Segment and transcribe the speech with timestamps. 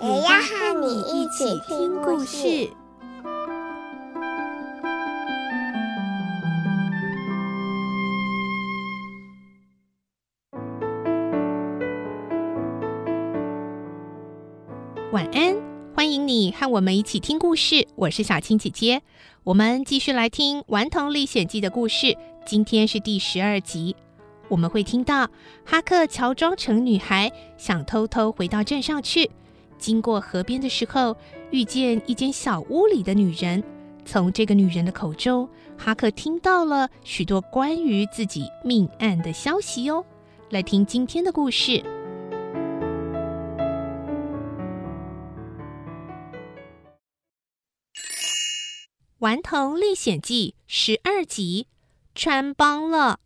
[0.00, 2.70] 也要和你一起听故事。
[15.10, 15.56] 晚安，
[15.96, 17.88] 欢迎你和我们一起听故事。
[17.96, 19.02] 我是小青姐姐，
[19.42, 22.16] 我们继续来听《顽童历险记》的故事。
[22.46, 23.96] 今天是第十二集，
[24.48, 25.28] 我们会听到
[25.64, 29.28] 哈克乔装成女孩，想偷偷回到镇上去。
[29.78, 31.16] 经过河边的时候，
[31.50, 33.62] 遇见一间小屋里的女人。
[34.04, 40.04] 从这个女人的口中，哈克听到了许多关于自己命案的消息哦。
[40.50, 41.72] 来听今天的故事，
[49.18, 51.66] 《顽童历险记》十二集，
[52.14, 53.20] 穿帮了。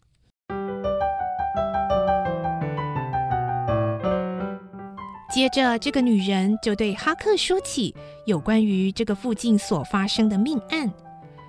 [5.32, 7.94] 接着，这个女人就对哈克说起
[8.26, 10.92] 有关于这个附近所发生的命案。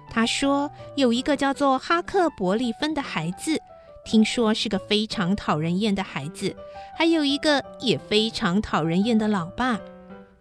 [0.09, 3.59] 她说，有一个叫做哈克伯利芬的孩子，
[4.05, 6.55] 听说是个非常讨人厌的孩子，
[6.97, 9.77] 还有一个也非常讨人厌的老爸。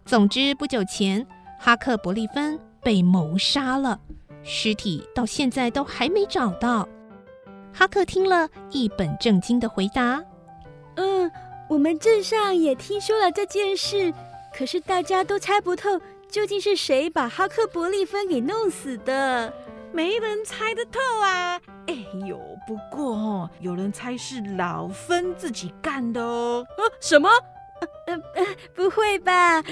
[0.05, 1.27] 总之，不久前
[1.59, 3.99] 哈克伯利芬被谋杀了，
[4.41, 6.87] 尸体到现在都还没找到。
[7.73, 10.23] 哈克听了一本正经的回答
[10.95, 11.29] ：“嗯。”
[11.69, 14.13] 我们镇上也听说了这件事，
[14.55, 19.51] 可是大家都猜不透究竟是谁把哈克伯利芬给弄死的，
[19.91, 21.59] 没人猜得透啊！
[21.87, 21.95] 哎
[22.27, 26.65] 呦，不过哦，有人猜是老芬自己干的哦。
[26.77, 27.29] 呃，什么？
[28.07, 29.63] 呃呃，不会吧？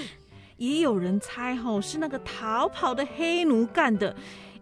[0.58, 4.16] 也有人猜哦，是那个逃跑的黑奴干的，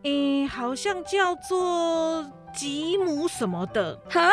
[0.03, 3.99] 诶，好像叫做吉姆什么的。
[4.09, 4.31] 哈，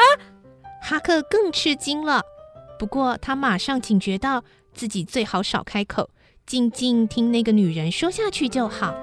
[0.83, 2.23] 哈克更吃惊了。
[2.79, 4.43] 不过，他马上警觉到
[4.73, 6.11] 自己最好少开口，
[6.45, 8.95] 静静听那个女人说下去就好。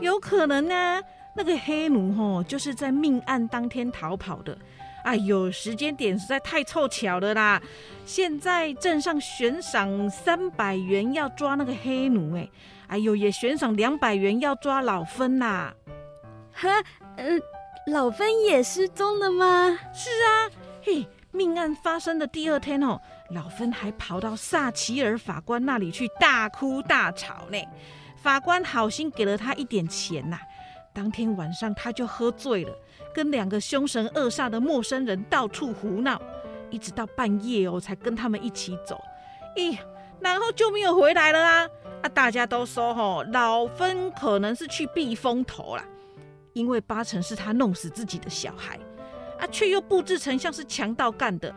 [0.00, 1.00] 有可能呢，
[1.36, 4.56] 那个黑奴吼就是在命案当天逃跑的。
[5.04, 7.62] 哎呦，时间点实在太凑巧了啦！
[8.04, 12.48] 现在镇上悬赏三百元要抓那个黑奴，哎，
[12.88, 15.74] 哎呦，也悬赏两百元要抓老芬啦。
[16.52, 16.68] 哈，
[17.16, 17.38] 呃，
[17.86, 19.78] 老芬也失踪了吗？
[19.94, 20.50] 是啊，
[20.82, 21.06] 嘿。
[21.38, 23.00] 命案发生的第二天哦，
[23.30, 27.56] 老芬还跑到萨奇尔法官那里去大哭大吵呢。
[28.16, 30.36] 法官好心给了他一点钱呐。
[30.92, 32.72] 当天晚上他就喝醉了，
[33.14, 36.20] 跟两个凶神恶煞的陌生人到处胡闹，
[36.70, 39.00] 一直到半夜哦才跟他们一起走。
[39.56, 39.78] 咦，
[40.18, 41.68] 然后就没有回来了啊！
[42.02, 45.84] 啊，大家都说哦，老芬可能是去避风头啦，
[46.52, 48.76] 因为八成是他弄死自己的小孩。
[49.38, 51.54] 啊，却又布置成像是强盗干的，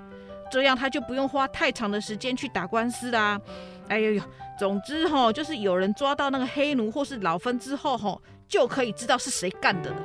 [0.52, 3.40] 这样他就不用花太长的时间去打官司啦。
[3.88, 4.24] 哎呦呦，
[4.58, 9.96] 总之吼，就是有人抓到那个黑奴或是老芬之后吼，就可以知道是谁干的了。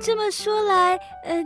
[0.00, 1.44] 这么说来，呃，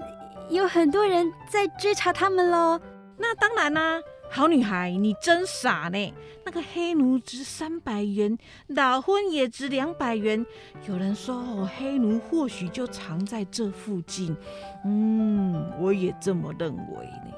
[0.48, 2.80] 有很多人在追查他们喽。
[3.16, 4.00] 那当然啦。
[4.34, 6.12] 好女孩，你真傻呢！
[6.44, 8.36] 那个黑奴值三百元，
[8.66, 10.44] 老昏也值两百元。
[10.88, 14.36] 有人说哦，黑奴或许就藏在这附近。
[14.84, 17.32] 嗯，我也这么认为呢。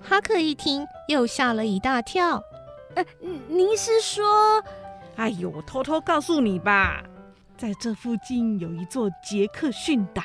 [0.00, 2.42] 哈克一听，又吓了一大跳。
[2.94, 3.04] 呃，
[3.46, 4.24] 您是说？
[5.16, 7.04] 哎呦，我偷偷告诉你吧，
[7.58, 10.22] 在这附近有一座杰克逊岛。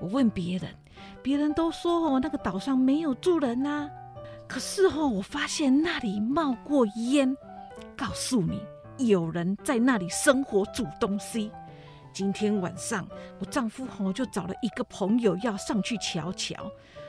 [0.00, 0.70] 我问别人，
[1.20, 3.90] 别人都说哦，那个岛上没有住人呐、啊。
[4.54, 7.36] 可是哦，我发现那里冒过烟，
[7.96, 8.62] 告诉你，
[8.98, 11.50] 有人在那里生火煮东西。
[12.12, 13.04] 今天晚上，
[13.40, 16.54] 我丈夫哦就找了一个朋友要上去瞧瞧。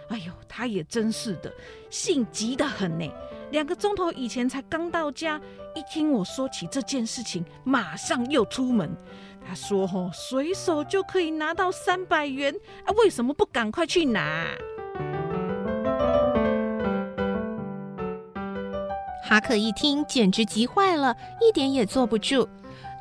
[0.10, 1.54] 哎呦，他也真是的，
[1.92, 3.08] 性急得很呢。
[3.52, 5.40] 两个钟头以前才刚到家，
[5.76, 8.90] 一听我说起这件事情，马上又出门。
[9.48, 12.56] 他说哦，随手就可以拿到三百元，
[12.86, 14.48] 啊，为什么不赶快去拿？
[19.28, 22.48] 哈克一听，简直急坏了，一点也坐不住，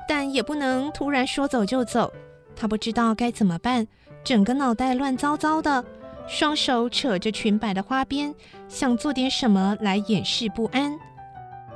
[0.09, 2.11] 但也不能突然说走就走。
[2.57, 3.87] 他不知道该怎么办，
[4.25, 5.85] 整个脑袋乱糟糟的。
[6.27, 8.35] 双手扯着裙摆的花边，
[8.69, 10.99] 想做点什么来掩饰不安。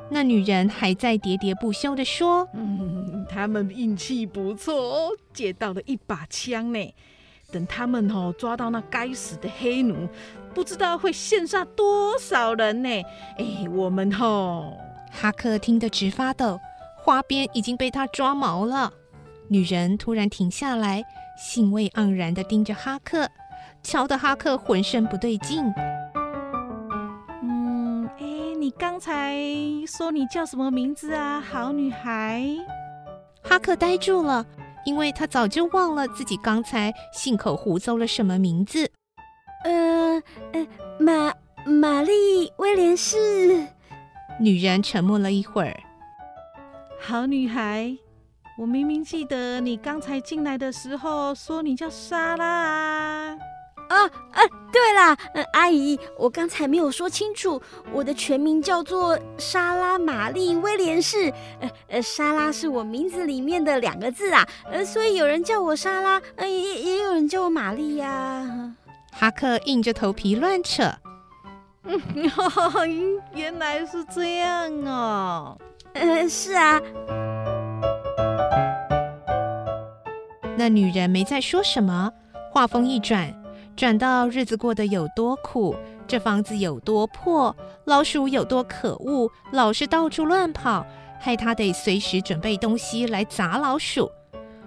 [0.08, 6.94] 那女人还在喋喋不休地说：“嗯，他们运气不错哦，借到了一把枪呢。
[7.50, 10.08] 等他们哦抓到那该死的黑奴，
[10.54, 12.90] 不知道会羡煞多少人呢。
[13.38, 14.76] 哎，我们哦……”
[15.10, 16.60] 哈克听得直发抖，
[16.96, 18.92] 花边已经被他抓毛了。
[19.48, 21.02] 女人突然停下来，
[21.38, 23.28] 兴味盎然地盯着哈克，
[23.82, 25.64] 瞧得哈克浑身不对劲
[27.42, 28.08] 嗯。
[28.60, 29.34] 你刚才
[29.86, 32.44] 说你叫什么名字啊，好女孩？
[33.42, 34.44] 哈克呆住了，
[34.84, 38.90] 因为他早就忘了自己刚才信口胡诌了什么名字。
[42.68, 43.66] 威廉士。
[44.38, 45.74] 女人沉默了一会儿。
[47.00, 47.96] 好女孩，
[48.58, 53.38] 我明明记得你刚才进来的时候说你叫莎拉啊。
[53.88, 57.58] 啊啊，对啦，嗯，阿姨，我刚才没有说清楚，
[57.90, 68.74] 我的全名叫做莎拉玛丽威廉士，呃呃，莎拉是我名字里面的两个字啊，呃，所以有人叫我莎拉，呃，也也有人叫我玛丽呀。
[69.10, 70.92] 哈克硬着头皮乱扯，
[71.88, 75.58] 嗯，原来是这样哦，
[75.94, 76.78] 呃，是啊。
[80.58, 82.12] 那女人没再说什么，
[82.52, 83.34] 话锋一转。
[83.74, 85.74] 转到日子过得有多苦，
[86.06, 87.54] 这房子有多破，
[87.84, 90.84] 老鼠有多可恶，老是到处乱跑，
[91.20, 94.10] 害他得随时准备东西来砸老鼠。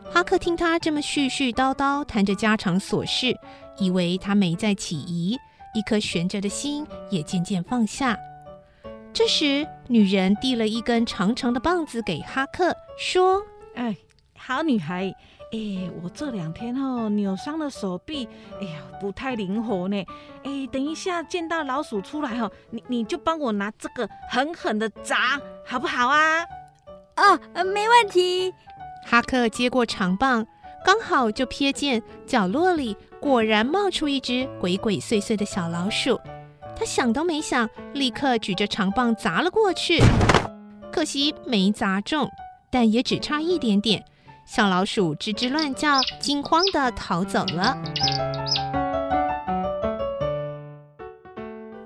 [0.09, 3.37] 哈克听他这么絮絮叨叨谈着家常琐事，
[3.77, 5.37] 以为他没在起疑，
[5.73, 8.17] 一颗悬着的心也渐渐放下。
[9.13, 13.41] 这时，女人递了一根长长的棒子给哈克，说
[13.75, 13.95] ：“哎，
[14.37, 15.13] 好女孩。”
[15.53, 18.25] 哎，我这两天哦扭伤了手臂，
[18.61, 20.01] 哎呀，不太灵活呢。
[20.43, 26.45] 哎，等一下见到老鼠出来哦，你你就帮我拿这个狠狠的砸，好不好啊？
[27.17, 28.53] 哦，没问题。
[29.05, 30.47] 哈克接过长棒，
[30.83, 36.19] 刚好就瞥见角落里果然冒出一只鬼鬼祟祟的小老鼠。
[36.75, 40.01] 他想都没想，立刻举着长棒砸了过去，
[40.91, 42.27] 可惜没砸中，
[42.71, 44.03] 但也只差一点点。
[44.47, 47.77] 小老鼠吱吱乱叫，惊慌地逃走了。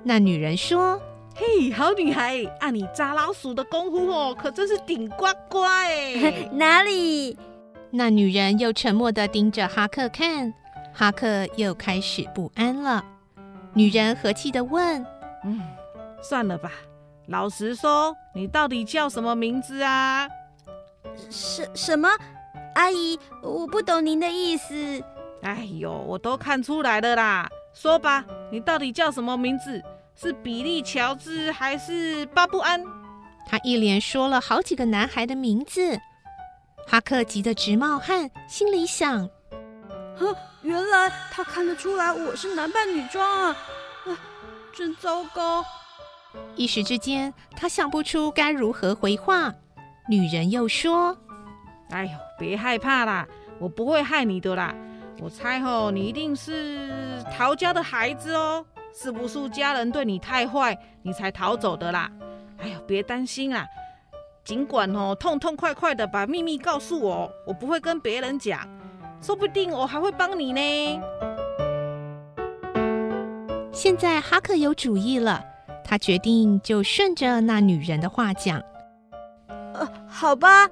[0.04, 1.02] 那女人说
[1.36, 7.38] ：“嘿，好女孩，按你抓老鼠的功夫哦，可真是顶呱呱哎！” 哪里？
[7.92, 10.54] 那女人又沉默地盯着哈克看，
[10.94, 13.04] 哈克又开始不安了。
[13.74, 15.06] 女人和气地问
[15.46, 15.62] ：“嗯，
[16.22, 16.72] 算了吧，
[17.28, 20.28] 老实说，你到底叫什么名字啊？”
[21.30, 22.10] 什什么？
[22.76, 25.04] 阿姨，我不懂您的意思。
[25.42, 27.48] 哎呦，我都看出来了啦！
[27.74, 29.82] 说吧，你到底叫什么名字？
[30.16, 32.84] 是比利·乔治还是巴布安？
[33.46, 36.00] 他一连说了好几个男孩的名字。
[36.88, 39.28] 哈克急得直冒汗，心里想：
[40.18, 43.58] 哼，原来他看得出来我是男扮女装啊！
[44.06, 44.18] 啊，
[44.74, 45.66] 真糟糕！
[46.56, 49.54] 一时之间，他想不出该如何回话。
[50.08, 51.18] 女人又说。
[51.90, 53.28] 哎呦，别害怕啦，
[53.60, 54.74] 我不会害你的啦。
[55.20, 62.12] 我猜吼，你一定是逃家的孩子哦，是不是家人对你太坏，你才逃走的啦？
[62.58, 63.66] 哎呦，别担心啦，
[64.46, 68.60] 尽管哦，痛痛快快的把秘密告诉我，我不会跟别人讲，
[69.20, 71.02] 说不定我还会帮你呢。
[73.74, 75.44] 现在哈克有主意了，
[75.84, 78.62] 他决定就顺着那女人的话讲。
[79.74, 80.70] 呃，好吧。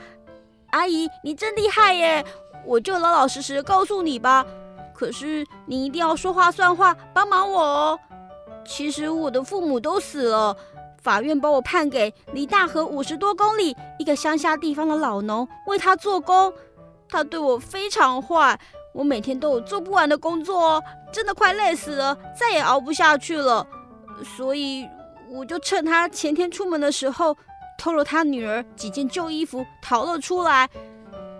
[0.70, 2.24] 阿姨，你真厉害耶！
[2.65, 4.46] 我就老老实实告诉你吧。
[4.94, 8.00] 可是你一定要说话算话，帮忙我哦。
[8.65, 10.56] 其实我的父母都死了，
[11.03, 16.51] 法院把我判给离大河五十多公里一个乡下地方的老农为他做工。
[17.10, 18.60] 他对我非常坏，
[18.93, 23.67] 我每天都有做不完的工作哦，真的快累死了，再也熬不下去了。
[24.24, 24.88] 所以
[25.29, 27.36] 我就趁他前天出门的时候。
[27.75, 30.69] 偷了他女儿几件旧衣服，逃了出来。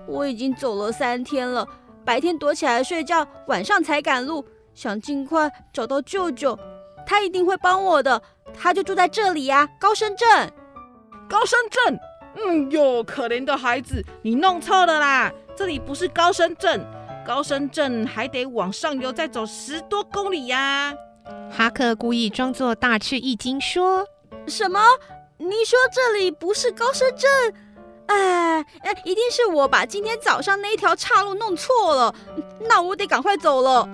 [0.08, 1.66] 我已经走了三天了，
[2.04, 4.44] 白天躲起来睡觉，晚上才赶路，
[4.74, 6.58] 想尽快找到舅舅。
[7.06, 8.22] 他一定会帮我的，
[8.58, 10.52] 他就住在这里呀，高升镇。
[11.30, 12.00] 高升镇？
[12.36, 16.84] 嗯哟，可怜的孩子，你弄错了啦，这里不是高升镇，
[17.26, 20.94] 高升镇还得往上游再走十多公里呀。
[21.52, 24.06] 哈克故意装作大吃一惊，说
[24.48, 24.80] 什么？
[25.38, 27.30] 你说这里不是高升镇？
[28.08, 32.14] 哎哎，一定是我把今天早上那条岔路弄错了。
[32.68, 33.88] 那我得赶快走了。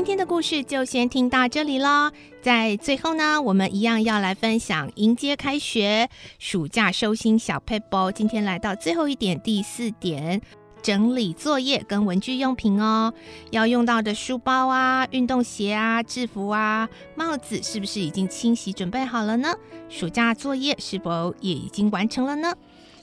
[0.00, 2.10] 今天的故事就先听到这里了。
[2.40, 8.10] 在最后呢，我们一样要来分享迎接开学、暑假收心小 paper。
[8.10, 10.40] 今天来到最后一点，第四点，
[10.80, 13.12] 整理作业跟文具用品哦。
[13.50, 19.54] 要用到的书包啊、运动鞋啊、制服啊、帽子，是不是已经清洗准备好了呢？
[19.90, 22.54] 暑假作业是否也已经完成了呢？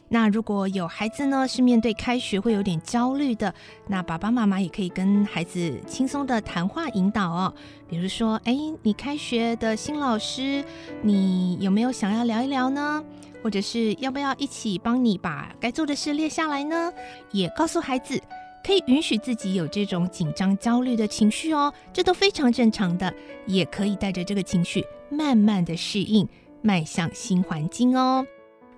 [0.10, 3.54] 那如果有孩子呢，是面对开学会有点焦虑的，
[3.88, 7.54] 那爸爸妈妈也可以跟孩子轻松的谈话引导哦。
[7.90, 10.64] 比如说，哎，你开学的新老师，
[11.02, 13.04] 你有没有想要聊一聊呢？
[13.44, 16.92] 或者是要不要一起帮你把该做的事列下来呢？
[17.32, 18.22] 也告诉孩子，
[18.66, 23.14] 可以允许自己有这种紧张、焦虑的情绪哦，这都非常正常的，
[23.46, 26.28] 也可以带着这个情绪慢慢的适应，
[26.62, 28.26] 迈向新环境哦。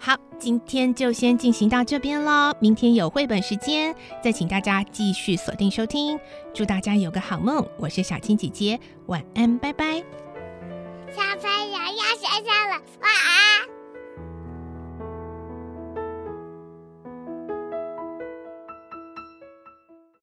[0.01, 2.53] 好，今天就先进行到这边喽。
[2.61, 6.17] 明天有绘本时间，再请大家继续锁定收听。
[6.53, 10.01] 祝大家有个好梦，我是小青姐姐，晚安，拜拜。
[11.11, 13.38] 小朋友要睡觉了，晚安。